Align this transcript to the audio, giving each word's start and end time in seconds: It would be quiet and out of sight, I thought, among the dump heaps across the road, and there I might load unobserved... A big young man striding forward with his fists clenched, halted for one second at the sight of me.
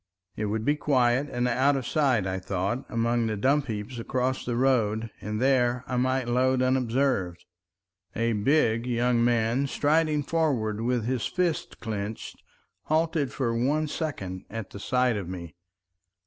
It 0.35 0.45
would 0.45 0.65
be 0.65 0.75
quiet 0.75 1.29
and 1.29 1.47
out 1.47 1.75
of 1.75 1.85
sight, 1.85 2.25
I 2.25 2.39
thought, 2.39 2.85
among 2.89 3.27
the 3.27 3.37
dump 3.37 3.67
heaps 3.67 3.99
across 3.99 4.43
the 4.43 4.55
road, 4.55 5.11
and 5.21 5.39
there 5.39 5.83
I 5.85 5.95
might 5.97 6.27
load 6.27 6.63
unobserved... 6.63 7.45
A 8.15 8.33
big 8.33 8.87
young 8.87 9.23
man 9.23 9.67
striding 9.67 10.23
forward 10.23 10.81
with 10.81 11.05
his 11.05 11.27
fists 11.27 11.75
clenched, 11.75 12.41
halted 12.85 13.31
for 13.31 13.53
one 13.53 13.87
second 13.87 14.45
at 14.49 14.71
the 14.71 14.79
sight 14.79 15.17
of 15.17 15.29
me. 15.29 15.53